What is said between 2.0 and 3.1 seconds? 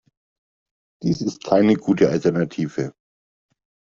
Alternative.